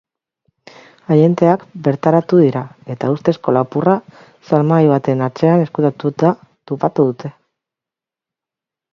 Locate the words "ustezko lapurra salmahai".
3.15-4.87